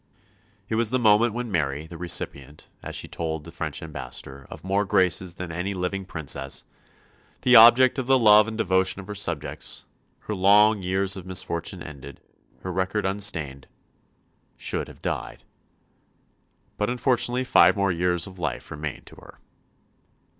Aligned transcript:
It 0.67 0.73
was 0.73 0.89
the 0.89 0.97
moment 0.97 1.35
when 1.35 1.51
Mary, 1.51 1.85
the 1.85 1.95
recipient, 1.99 2.69
as 2.81 2.95
she 2.95 3.07
told 3.07 3.43
the 3.43 3.51
French 3.51 3.83
ambassador, 3.83 4.47
of 4.49 4.63
more 4.63 4.83
graces 4.83 5.35
than 5.35 5.51
any 5.51 5.75
living 5.75 6.05
Princess; 6.05 6.63
the 7.43 7.55
object 7.55 7.99
of 7.99 8.07
the 8.07 8.17
love 8.17 8.47
and 8.47 8.57
devotion 8.57 8.99
of 8.99 9.05
her 9.05 9.13
subjects; 9.13 9.85
her 10.21 10.33
long 10.33 10.81
years 10.81 11.15
of 11.15 11.27
misfortune 11.27 11.83
ended; 11.83 12.19
her 12.61 12.71
record 12.71 13.05
unstained, 13.05 13.67
should 14.57 14.87
have 14.87 15.03
died. 15.03 15.43
But, 16.77 16.89
unfortunately, 16.89 17.43
five 17.43 17.75
more 17.75 17.91
years 17.91 18.25
of 18.25 18.39
life 18.39 18.71
remained 18.71 19.05
to 19.05 19.17
her. 19.17 19.39